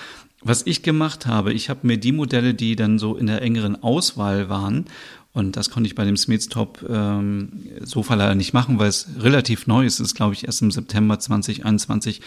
[0.43, 3.81] Was ich gemacht habe, ich habe mir die Modelle, die dann so in der engeren
[3.81, 4.85] Auswahl waren,
[5.33, 7.51] und das konnte ich bei dem Smiths Top ähm,
[7.81, 10.01] Sofa leider nicht machen, weil es relativ neu ist.
[10.01, 12.21] Es ist, glaube ich, erst im September 2021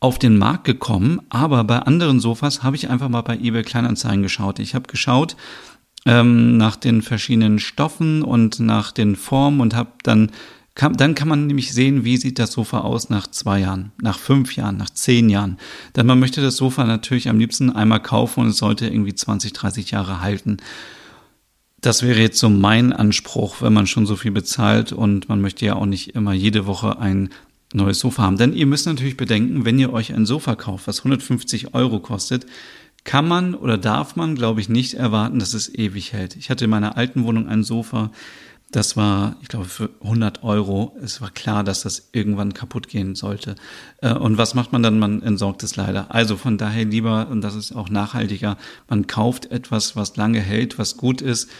[0.00, 4.22] auf den Markt gekommen, aber bei anderen Sofas habe ich einfach mal bei eBay Kleinanzeigen
[4.22, 4.58] geschaut.
[4.58, 5.36] Ich habe geschaut
[6.06, 10.30] ähm, nach den verschiedenen Stoffen und nach den Formen und habe dann
[10.74, 14.18] kann, dann kann man nämlich sehen, wie sieht das Sofa aus nach zwei Jahren, nach
[14.18, 15.58] fünf Jahren, nach zehn Jahren.
[15.94, 19.52] Denn man möchte das Sofa natürlich am liebsten einmal kaufen und es sollte irgendwie 20,
[19.52, 20.58] 30 Jahre halten.
[21.80, 25.66] Das wäre jetzt so mein Anspruch, wenn man schon so viel bezahlt und man möchte
[25.66, 27.30] ja auch nicht immer jede Woche ein
[27.72, 28.36] neues Sofa haben.
[28.36, 32.46] Denn ihr müsst natürlich bedenken, wenn ihr euch ein Sofa kauft, was 150 Euro kostet,
[33.04, 36.36] kann man oder darf man, glaube ich, nicht erwarten, dass es ewig hält.
[36.36, 38.10] Ich hatte in meiner alten Wohnung ein Sofa,
[38.72, 40.96] das war, ich glaube, für 100 Euro.
[41.02, 43.56] Es war klar, dass das irgendwann kaputt gehen sollte.
[44.00, 45.00] Äh, und was macht man dann?
[45.00, 46.14] Man entsorgt es leider.
[46.14, 48.56] Also von daher lieber, und das ist auch nachhaltiger,
[48.88, 51.50] man kauft etwas, was lange hält, was gut ist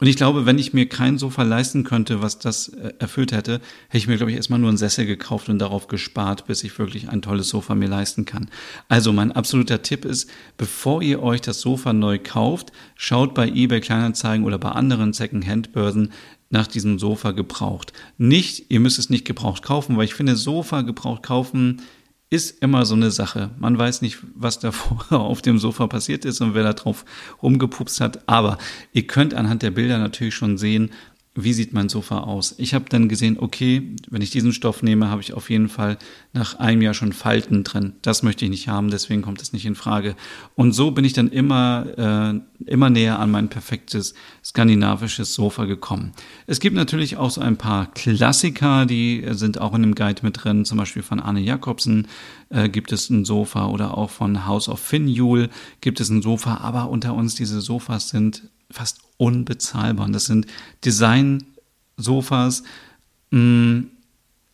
[0.00, 3.60] und ich glaube, wenn ich mir kein Sofa leisten könnte, was das äh, erfüllt hätte,
[3.88, 6.78] hätte ich mir, glaube ich, erstmal nur einen Sessel gekauft und darauf gespart, bis ich
[6.78, 8.48] wirklich ein tolles Sofa mir leisten kann.
[8.88, 13.80] Also mein absoluter Tipp ist, bevor ihr euch das Sofa neu kauft, schaut bei eBay
[13.80, 16.12] Kleinanzeigen oder bei anderen Second-Hand-Börsen
[16.48, 17.92] nach diesem Sofa gebraucht.
[18.18, 21.82] Nicht, ihr müsst es nicht gebraucht kaufen, weil ich finde, Sofa gebraucht kaufen
[22.30, 23.50] ist immer so eine Sache.
[23.58, 27.04] Man weiß nicht, was davor auf dem Sofa passiert ist und wer da drauf
[27.42, 28.28] rumgepupst hat.
[28.28, 28.56] Aber
[28.92, 30.90] ihr könnt anhand der Bilder natürlich schon sehen,
[31.36, 32.56] wie sieht mein Sofa aus?
[32.58, 35.96] Ich habe dann gesehen, okay, wenn ich diesen Stoff nehme, habe ich auf jeden Fall
[36.32, 37.92] nach einem Jahr schon Falten drin.
[38.02, 40.16] Das möchte ich nicht haben, deswegen kommt es nicht in Frage.
[40.56, 41.86] Und so bin ich dann immer,
[42.66, 44.14] äh, immer näher an mein perfektes
[44.44, 46.12] skandinavisches Sofa gekommen.
[46.48, 50.42] Es gibt natürlich auch so ein paar Klassiker, die sind auch in dem Guide mit
[50.42, 52.08] drin, zum Beispiel von Arne Jacobsen
[52.48, 55.48] äh, gibt es ein Sofa oder auch von House of Finjul
[55.80, 60.06] gibt es ein Sofa, aber unter uns diese Sofas sind fast unbezahlbar.
[60.06, 60.46] Und das sind
[60.84, 62.62] Design-Sofas.
[63.30, 63.80] Mm,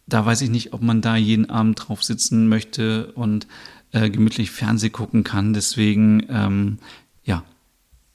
[0.06, 3.46] da weiß ich nicht, ob man da jeden Abend drauf sitzen möchte und
[3.92, 5.52] äh, gemütlich Fernseh gucken kann.
[5.52, 6.78] Deswegen, ähm,
[7.24, 7.44] ja,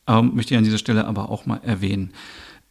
[0.05, 2.11] aber möchte ich an dieser Stelle aber auch mal erwähnen.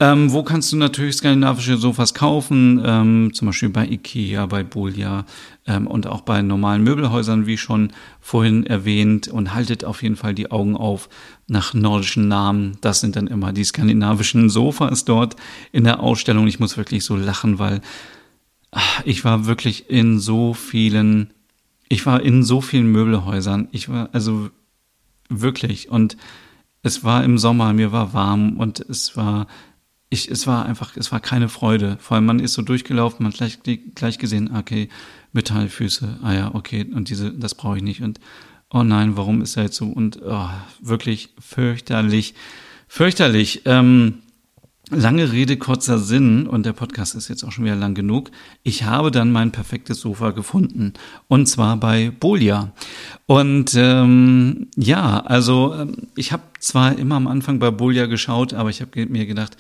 [0.03, 2.81] Ähm, wo kannst du natürlich skandinavische Sofas kaufen?
[2.83, 5.27] Ähm, zum Beispiel bei Ikea, bei Bolia
[5.67, 9.29] ähm, und auch bei normalen Möbelhäusern, wie schon vorhin erwähnt.
[9.29, 11.11] Und haltet auf jeden Fall die Augen auf
[11.49, 12.79] nach nordischen Namen.
[12.81, 15.37] Das sind dann immer die skandinavischen Sofas dort
[15.71, 16.47] in der Ausstellung.
[16.47, 17.83] Ich muss wirklich so lachen, weil
[18.71, 21.29] ach, ich war wirklich in so vielen,
[21.91, 23.69] ich war in so vielen Möbelhäusern.
[23.71, 24.49] Ich war also
[25.29, 26.17] wirklich und
[26.83, 29.47] es war im Sommer, mir war warm und es war
[30.11, 31.97] ich, es war einfach, es war keine Freude.
[32.01, 33.59] Vor allem, man ist so durchgelaufen, man hat gleich,
[33.95, 34.89] gleich gesehen, okay,
[35.33, 38.03] Metallfüße, ah ja, okay, und diese, das brauche ich nicht.
[38.03, 38.19] Und
[38.73, 39.87] oh nein, warum ist er jetzt so?
[39.87, 40.49] Und oh,
[40.81, 42.35] wirklich fürchterlich,
[42.89, 43.63] fürchterlich.
[43.67, 44.19] Ähm,
[44.91, 48.33] lange Rede, kurzer Sinn, und der Podcast ist jetzt auch schon wieder lang genug.
[48.65, 50.95] Ich habe dann mein perfektes Sofa gefunden.
[51.29, 52.73] Und zwar bei Bolia.
[53.27, 58.71] Und ähm, ja, also ähm, ich habe zwar immer am Anfang bei Bolia geschaut, aber
[58.71, 59.57] ich habe mir gedacht,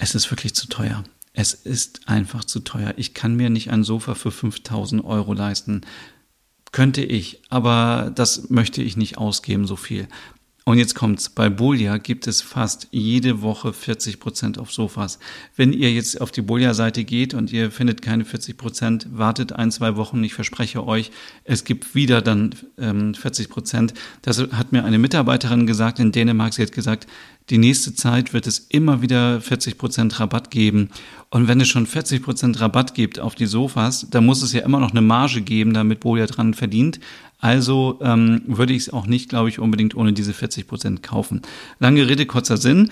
[0.00, 1.04] es ist wirklich zu teuer.
[1.32, 2.94] Es ist einfach zu teuer.
[2.96, 5.82] Ich kann mir nicht ein Sofa für 5000 Euro leisten.
[6.72, 10.08] Könnte ich, aber das möchte ich nicht ausgeben, so viel.
[10.70, 11.28] Und jetzt kommt's.
[11.28, 15.18] Bei Bolia gibt es fast jede Woche 40 Prozent auf Sofas.
[15.56, 19.72] Wenn ihr jetzt auf die Bolia-Seite geht und ihr findet keine 40 Prozent, wartet ein,
[19.72, 20.22] zwei Wochen.
[20.22, 21.10] Ich verspreche euch,
[21.42, 23.94] es gibt wieder dann ähm, 40 Prozent.
[24.22, 26.54] Das hat mir eine Mitarbeiterin gesagt in Dänemark.
[26.54, 27.08] Sie hat gesagt,
[27.48, 30.90] die nächste Zeit wird es immer wieder 40 Prozent Rabatt geben.
[31.30, 34.60] Und wenn es schon 40 Prozent Rabatt gibt auf die Sofas, dann muss es ja
[34.60, 37.00] immer noch eine Marge geben, damit Bolia dran verdient.
[37.40, 41.42] Also ähm, würde ich es auch nicht, glaube ich, unbedingt ohne diese 40 Prozent kaufen.
[41.78, 42.90] Lange Rede, kurzer Sinn.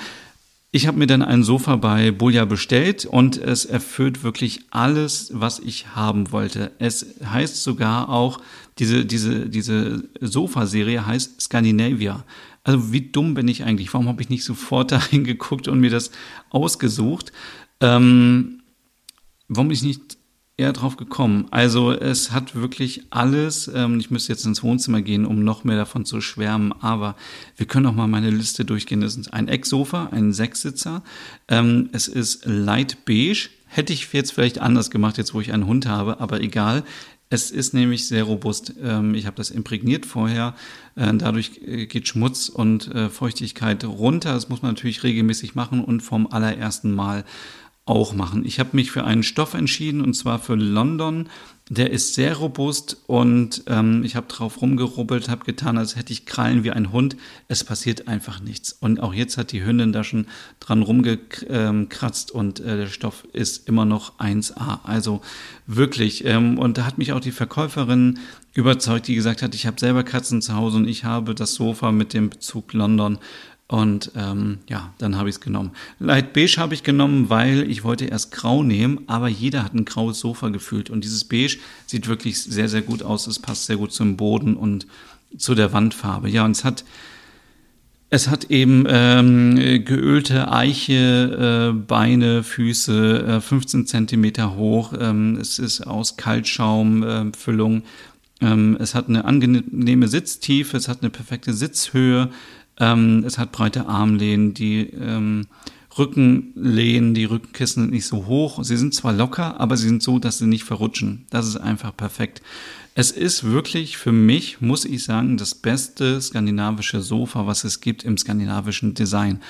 [0.70, 5.60] Ich habe mir dann ein Sofa bei Bolia bestellt und es erfüllt wirklich alles, was
[5.60, 6.72] ich haben wollte.
[6.78, 8.40] Es heißt sogar auch,
[8.78, 12.22] diese, diese, diese Sofa-Serie heißt Scandinavia.
[12.64, 13.92] Also wie dumm bin ich eigentlich?
[13.94, 16.10] Warum habe ich nicht sofort dahin geguckt und mir das
[16.50, 17.32] ausgesucht?
[17.80, 18.60] Ähm,
[19.48, 20.17] warum ich nicht
[20.58, 21.46] eher drauf gekommen.
[21.50, 25.76] Also es hat wirklich alles, ähm, ich müsste jetzt ins Wohnzimmer gehen, um noch mehr
[25.76, 27.14] davon zu schwärmen, aber
[27.56, 29.00] wir können auch mal meine Liste durchgehen.
[29.00, 31.02] Das ist ein Ecksofa, ein Sechssitzer.
[31.46, 33.48] Ähm, es ist light beige.
[33.66, 36.82] Hätte ich jetzt vielleicht anders gemacht, jetzt wo ich einen Hund habe, aber egal.
[37.30, 38.74] Es ist nämlich sehr robust.
[38.82, 40.56] Ähm, ich habe das imprägniert vorher.
[40.96, 44.32] Äh, dadurch äh, geht Schmutz und äh, Feuchtigkeit runter.
[44.32, 47.24] Das muss man natürlich regelmäßig machen und vom allerersten Mal
[47.88, 48.44] auch machen.
[48.44, 51.28] Ich habe mich für einen Stoff entschieden und zwar für London.
[51.70, 56.24] Der ist sehr robust und ähm, ich habe drauf rumgerubbelt, habe getan, als hätte ich
[56.24, 57.16] Krallen wie ein Hund.
[57.46, 58.72] Es passiert einfach nichts.
[58.72, 60.26] Und auch jetzt hat die Hündin da schon
[60.60, 64.80] dran rumgekratzt und äh, der Stoff ist immer noch 1A.
[64.84, 65.20] Also
[65.66, 66.24] wirklich.
[66.24, 68.18] Ähm, und da hat mich auch die Verkäuferin
[68.54, 71.92] überzeugt, die gesagt hat, ich habe selber Katzen zu Hause und ich habe das Sofa
[71.92, 73.18] mit dem Bezug London
[73.70, 75.72] und ähm, ja, dann habe ich es genommen.
[75.98, 79.84] Light Beige habe ich genommen, weil ich wollte erst grau nehmen, aber jeder hat ein
[79.84, 80.88] graues Sofa gefühlt.
[80.88, 83.26] Und dieses Beige sieht wirklich sehr, sehr gut aus.
[83.26, 84.86] Es passt sehr gut zum Boden und
[85.36, 86.30] zu der Wandfarbe.
[86.30, 86.86] Ja, und es hat,
[88.08, 94.94] es hat eben ähm, geölte Eiche, äh, Beine, Füße, äh, 15 Zentimeter hoch.
[94.98, 97.82] Ähm, es ist aus Kaltschaumfüllung.
[97.82, 97.82] Äh,
[98.40, 102.30] ähm, es hat eine angenehme Sitztiefe, es hat eine perfekte Sitzhöhe.
[102.78, 105.46] Ähm, es hat breite Armlehnen, die ähm,
[105.98, 108.62] Rückenlehnen, die Rückenkissen sind nicht so hoch.
[108.62, 111.26] Sie sind zwar locker, aber sie sind so, dass sie nicht verrutschen.
[111.30, 112.40] Das ist einfach perfekt.
[112.94, 118.04] Es ist wirklich für mich, muss ich sagen, das beste skandinavische Sofa, was es gibt
[118.04, 119.40] im skandinavischen Design.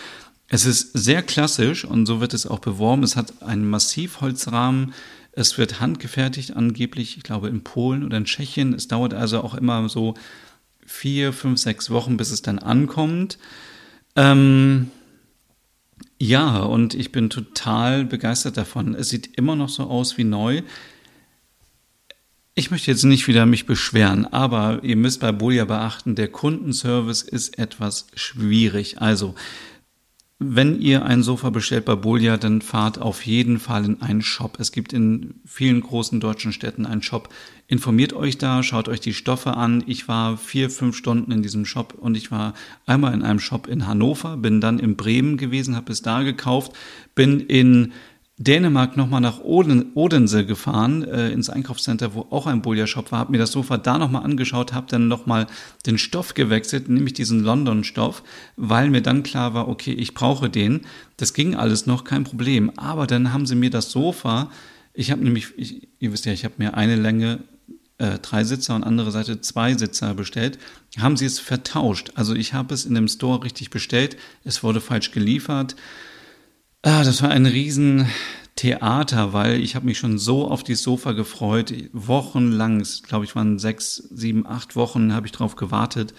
[0.49, 3.03] Es ist sehr klassisch und so wird es auch beworben.
[3.03, 4.95] Es hat einen Massivholzrahmen.
[5.33, 8.73] Es wird handgefertigt angeblich, ich glaube in Polen oder in Tschechien.
[8.73, 10.14] Es dauert also auch immer so
[10.88, 13.38] vier, fünf, sechs Wochen, bis es dann ankommt.
[14.16, 14.90] Ähm,
[16.18, 18.94] ja, und ich bin total begeistert davon.
[18.94, 20.62] Es sieht immer noch so aus wie neu.
[22.55, 27.22] Ich möchte jetzt nicht wieder mich beschweren, aber ihr müsst bei Bolia beachten, der Kundenservice
[27.22, 29.01] ist etwas schwierig.
[29.01, 29.37] Also,
[30.40, 34.59] wenn ihr ein Sofa bestellt bei Bolia, dann fahrt auf jeden Fall in einen Shop.
[34.61, 37.29] Es gibt in vielen großen deutschen Städten einen Shop.
[37.66, 39.83] Informiert euch da, schaut euch die Stoffe an.
[39.88, 42.55] Ich war vier, fünf Stunden in diesem Shop und ich war
[42.87, 46.72] einmal in einem Shop in Hannover, bin dann in Bremen gewesen, habe es da gekauft,
[47.16, 47.92] bin in
[48.40, 53.33] Dänemark nochmal nach Oden, Odense gefahren, äh, ins Einkaufscenter, wo auch ein Boulia-Shop war, habe
[53.33, 55.48] mir das Sofa da nochmal angeschaut, habe dann nochmal
[55.87, 58.22] den Stoff gewechselt, nämlich diesen London-Stoff,
[58.57, 60.83] weil mir dann klar war, okay, ich brauche den.
[61.16, 62.70] Das ging alles noch, kein Problem.
[62.77, 64.51] Aber dann haben sie mir das Sofa,
[64.94, 67.40] ich habe nämlich, ich, ihr wisst ja, ich habe mir eine Länge
[67.98, 70.59] äh, drei Sitzer und andere Seite zwei Sitzer bestellt,
[70.98, 72.12] haben sie es vertauscht.
[72.14, 75.74] Also ich habe es in dem Store richtig bestellt, es wurde falsch geliefert.
[76.83, 81.75] Ah, das war ein Riesentheater, weil ich habe mich schon so auf die Sofa gefreut.
[81.93, 86.14] Wochenlang, glaube ich, waren sechs, sieben, acht Wochen, habe ich drauf gewartet.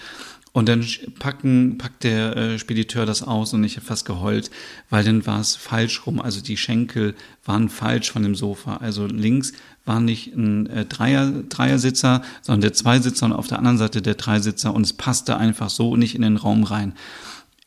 [0.51, 0.85] Und dann
[1.19, 4.51] packen, packt der äh, Spediteur das aus und ich habe fast geheult,
[4.89, 6.19] weil dann war es falsch rum.
[6.19, 8.77] Also die Schenkel waren falsch von dem Sofa.
[8.77, 9.53] Also links
[9.85, 14.15] war nicht ein äh, Dreier, Dreiersitzer, sondern der Zweisitzer und auf der anderen Seite der
[14.15, 16.95] Dreisitzer und es passte einfach so nicht in den Raum rein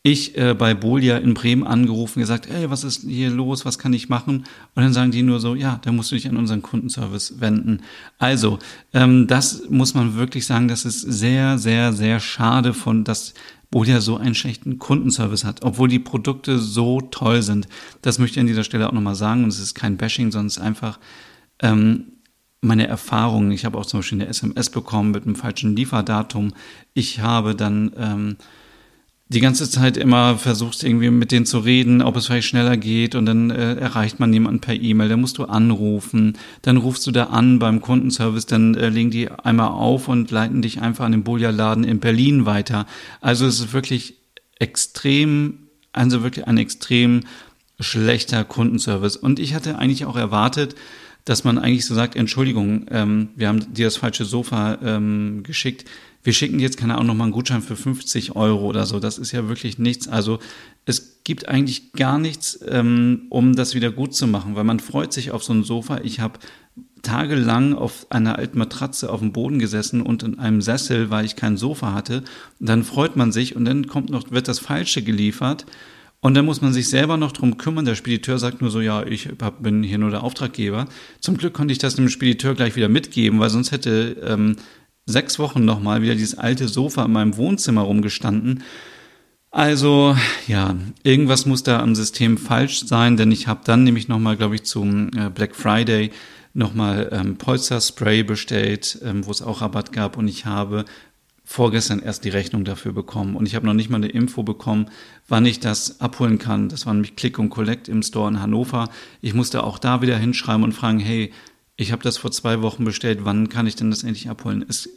[0.05, 3.93] ich äh, bei Bolia in Bremen angerufen, gesagt, ey, was ist hier los, was kann
[3.93, 4.43] ich machen?
[4.75, 7.83] Und dann sagen die nur so, ja, da musst du dich an unseren Kundenservice wenden.
[8.17, 8.59] Also,
[8.93, 13.33] ähm, das muss man wirklich sagen, das ist sehr, sehr, sehr schade von, dass
[13.71, 17.69] Bolia so einen schlechten Kundenservice hat, obwohl die Produkte so toll sind.
[18.01, 20.47] Das möchte ich an dieser Stelle auch nochmal sagen und es ist kein Bashing, sondern
[20.47, 20.99] es ist einfach
[21.59, 22.07] ähm,
[22.59, 23.51] meine Erfahrungen.
[23.51, 26.53] Ich habe auch zum Beispiel eine SMS bekommen mit einem falschen Lieferdatum.
[26.93, 28.37] Ich habe dann ähm,
[29.33, 33.15] die ganze Zeit immer versuchst irgendwie mit denen zu reden, ob es vielleicht schneller geht
[33.15, 37.11] und dann äh, erreicht man jemanden per E-Mail, dann musst du anrufen, dann rufst du
[37.11, 41.11] da an beim Kundenservice, dann äh, legen die einmal auf und leiten dich einfach an
[41.11, 42.85] den Bolia-Laden in Berlin weiter.
[43.21, 44.15] Also es ist wirklich
[44.59, 47.21] extrem, also wirklich ein extrem
[47.79, 49.17] schlechter Kundenservice.
[49.17, 50.75] Und ich hatte eigentlich auch erwartet,
[51.25, 55.85] dass man eigentlich so sagt, Entschuldigung, ähm, wir haben dir das falsche Sofa ähm, geschickt
[56.23, 58.99] wir schicken jetzt, keine Ahnung, nochmal einen Gutschein für 50 Euro oder so.
[58.99, 60.07] Das ist ja wirklich nichts.
[60.07, 60.39] Also
[60.85, 65.11] es gibt eigentlich gar nichts, ähm, um das wieder gut zu machen, weil man freut
[65.11, 65.99] sich auf so ein Sofa.
[66.03, 66.39] Ich habe
[67.01, 71.35] tagelang auf einer alten Matratze auf dem Boden gesessen und in einem Sessel, weil ich
[71.35, 72.23] kein Sofa hatte.
[72.59, 75.65] Und dann freut man sich und dann kommt noch, wird das Falsche geliefert.
[76.23, 77.83] Und dann muss man sich selber noch drum kümmern.
[77.83, 79.27] Der Spediteur sagt nur so, ja, ich
[79.59, 80.87] bin hier nur der Auftraggeber.
[81.19, 84.55] Zum Glück konnte ich das dem Spediteur gleich wieder mitgeben, weil sonst hätte ähm,
[85.05, 88.63] sechs Wochen nochmal wieder dieses alte Sofa in meinem Wohnzimmer rumgestanden.
[89.51, 90.15] Also
[90.47, 94.55] ja, irgendwas muss da am System falsch sein, denn ich habe dann nämlich nochmal, glaube
[94.55, 96.11] ich, zum äh, Black Friday
[96.53, 100.85] nochmal ähm, Polster-Spray bestellt, ähm, wo es auch Rabatt gab und ich habe
[101.43, 104.89] vorgestern erst die Rechnung dafür bekommen und ich habe noch nicht mal eine Info bekommen,
[105.27, 106.69] wann ich das abholen kann.
[106.69, 108.89] Das war nämlich Click und Collect im Store in Hannover.
[109.21, 111.33] Ich musste auch da wieder hinschreiben und fragen, hey,
[111.75, 114.65] ich habe das vor zwei Wochen bestellt, wann kann ich denn das endlich abholen?
[114.67, 114.89] Es,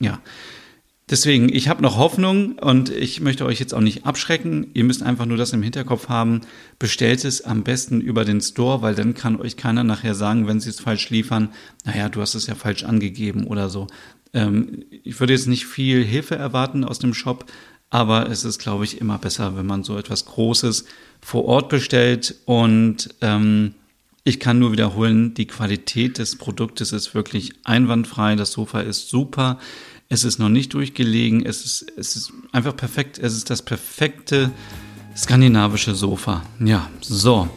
[0.00, 0.20] ja,
[1.10, 4.70] Deswegen, ich habe noch Hoffnung und ich möchte euch jetzt auch nicht abschrecken.
[4.72, 6.40] Ihr müsst einfach nur das im Hinterkopf haben.
[6.78, 10.60] Bestellt es am besten über den Store, weil dann kann euch keiner nachher sagen, wenn
[10.60, 11.50] sie es falsch liefern,
[11.84, 13.86] naja, du hast es ja falsch angegeben oder so.
[14.34, 17.46] Ähm, ich würde jetzt nicht viel Hilfe erwarten aus dem Shop,
[17.90, 20.84] aber es ist, glaube ich, immer besser, wenn man so etwas Großes
[21.20, 23.74] vor Ort bestellt und ähm,
[24.26, 28.36] ich kann nur wiederholen, die Qualität des Produktes ist wirklich einwandfrei.
[28.36, 29.58] Das Sofa ist super.
[30.08, 31.44] Es ist noch nicht durchgelegen.
[31.44, 33.18] Es ist, es ist einfach perfekt.
[33.18, 34.50] Es ist das perfekte
[35.14, 36.42] skandinavische Sofa.
[36.58, 37.50] Ja, so.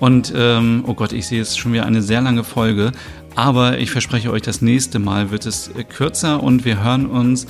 [0.00, 2.90] Und, ähm, oh Gott, ich sehe es schon wieder eine sehr lange Folge.
[3.38, 7.46] Aber ich verspreche euch, das nächste Mal wird es äh, kürzer und wir hören uns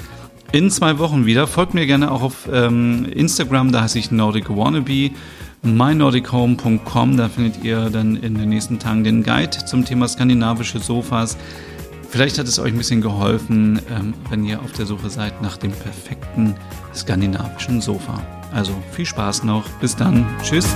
[0.53, 1.47] in zwei Wochen wieder.
[1.47, 5.12] Folgt mir gerne auch auf ähm, Instagram, da heiße ich Nordic Wannabe
[5.62, 7.16] mynordichome.com.
[7.16, 11.39] Da findet ihr dann in den nächsten Tagen den Guide zum Thema skandinavische Sofas.
[12.11, 15.57] Vielleicht hat es euch ein bisschen geholfen, ähm, wenn ihr auf der Suche seid nach
[15.57, 16.55] dem perfekten
[16.95, 18.22] skandinavischen Sofa.
[18.53, 19.66] Also viel Spaß noch.
[19.80, 20.26] Bis dann.
[20.43, 20.68] Tschüss.